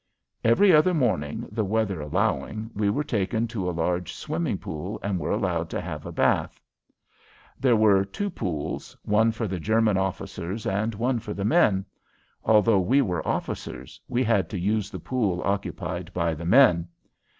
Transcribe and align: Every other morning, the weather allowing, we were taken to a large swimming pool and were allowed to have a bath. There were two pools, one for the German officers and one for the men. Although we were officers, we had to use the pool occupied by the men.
Every 0.43 0.73
other 0.73 0.95
morning, 0.95 1.47
the 1.51 1.63
weather 1.63 2.01
allowing, 2.01 2.71
we 2.73 2.89
were 2.89 3.03
taken 3.03 3.47
to 3.49 3.69
a 3.69 3.69
large 3.69 4.13
swimming 4.13 4.57
pool 4.57 4.97
and 5.03 5.19
were 5.19 5.29
allowed 5.29 5.69
to 5.69 5.79
have 5.79 6.07
a 6.07 6.11
bath. 6.11 6.59
There 7.59 7.75
were 7.75 8.03
two 8.03 8.31
pools, 8.31 8.97
one 9.03 9.31
for 9.31 9.47
the 9.47 9.59
German 9.59 9.97
officers 9.97 10.65
and 10.65 10.95
one 10.95 11.19
for 11.19 11.35
the 11.35 11.45
men. 11.45 11.85
Although 12.43 12.79
we 12.79 13.03
were 13.03 13.27
officers, 13.27 14.01
we 14.07 14.23
had 14.23 14.49
to 14.49 14.59
use 14.59 14.89
the 14.89 14.97
pool 14.99 15.39
occupied 15.45 16.11
by 16.15 16.33
the 16.33 16.45
men. 16.45 16.87